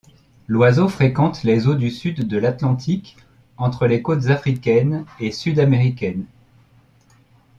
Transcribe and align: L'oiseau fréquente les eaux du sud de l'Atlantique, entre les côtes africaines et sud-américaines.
L'oiseau 0.47 0.89
fréquente 0.89 1.43
les 1.43 1.67
eaux 1.67 1.75
du 1.75 1.91
sud 1.91 2.27
de 2.27 2.37
l'Atlantique, 2.39 3.17
entre 3.57 3.85
les 3.85 4.01
côtes 4.01 4.31
africaines 4.31 5.05
et 5.19 5.31
sud-américaines. 5.31 6.25